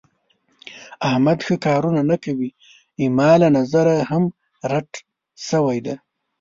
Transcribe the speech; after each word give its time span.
احمد 1.09 1.39
ښه 1.45 1.55
کارونه 1.65 2.01
نه 2.11 2.17
کوي. 2.23 2.49
زما 2.99 3.31
له 3.41 3.47
نظره 3.57 3.95
هم 4.11 4.23
رټ 4.71 4.91
شوی 5.49 5.77
دی. 5.85 5.95